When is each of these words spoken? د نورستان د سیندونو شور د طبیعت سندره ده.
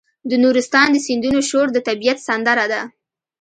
د 0.29 0.31
نورستان 0.43 0.87
د 0.91 0.97
سیندونو 1.07 1.39
شور 1.49 1.67
د 1.73 1.77
طبیعت 1.87 2.17
سندره 2.27 2.65
ده. 2.71 2.81